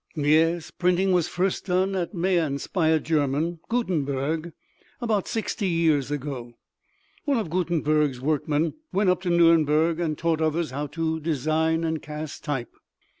Yes, 0.15 0.71
printing 0.71 1.11
was 1.11 1.27
first 1.27 1.67
done 1.67 1.95
at 1.95 2.15
Mayence 2.15 2.65
by 2.65 2.87
a 2.87 2.99
German, 2.99 3.59
Gutenberg, 3.69 4.51
about 4.99 5.27
sixty 5.27 5.67
years 5.67 6.09
ago. 6.09 6.57
One 7.25 7.37
of 7.37 7.51
Gutenberg's 7.51 8.19
workmen 8.19 8.73
went 8.91 9.11
up 9.11 9.21
to 9.21 9.29
Nuremberg 9.29 9.99
and 9.99 10.17
taught 10.17 10.41
others 10.41 10.71
how 10.71 10.87
to 10.87 11.19
design 11.19 11.83
and 11.83 12.01
cast 12.01 12.43
type. 12.43 12.73